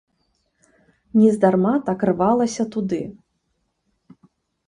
[1.19, 3.01] Нездарма так рвалася туды.